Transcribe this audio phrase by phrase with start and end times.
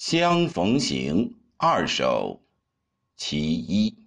[0.00, 2.40] 相逢行二首
[3.18, 3.98] 其一。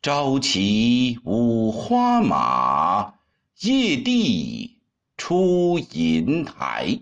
[0.00, 3.14] 朝骑五花马，
[3.62, 4.78] 夜帝
[5.16, 7.00] 出银台。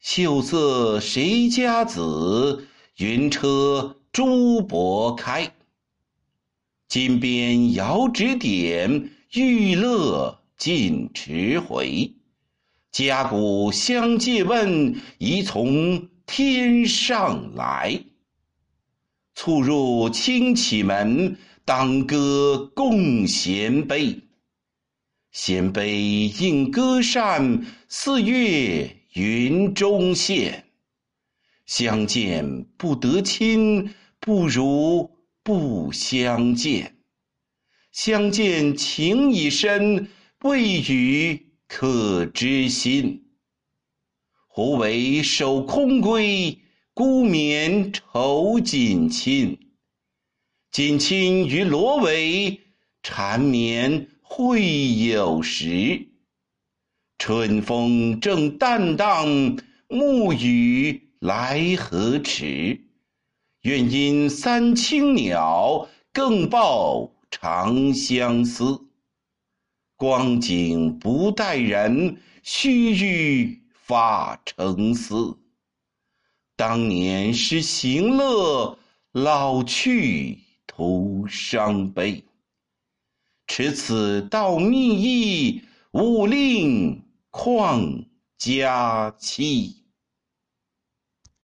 [0.00, 2.68] 秀色谁家子？
[2.98, 5.54] 云车朱柏开。
[6.88, 12.19] 金鞭遥指点，玉勒尽迟回。
[12.92, 18.04] 家鼓相借问，疑从天上来。
[19.34, 24.20] 促入清启门，当歌共衔杯。
[25.30, 25.98] 衔杯
[26.40, 30.64] 应歌扇，四月云中现。
[31.66, 35.08] 相见不得亲，不如
[35.44, 36.96] 不相见。
[37.92, 40.08] 相见情已深，
[40.42, 41.49] 未语。
[41.72, 43.26] 客之心，
[44.48, 46.58] 胡为守空闺？
[46.92, 49.56] 孤眠愁锦衾。
[50.72, 52.58] 锦衾于罗帷，
[53.04, 56.08] 缠绵会有时。
[57.18, 59.28] 春风正淡荡，
[59.86, 62.80] 暮雨来何迟？
[63.62, 68.89] 愿因三青鸟，更报长相思。
[70.00, 75.36] 光景不待人，须臾发成丝。
[76.56, 78.78] 当年是行乐，
[79.12, 82.24] 老去徒伤悲。
[83.46, 88.06] 持此道密意，勿令旷
[88.38, 89.79] 佳期。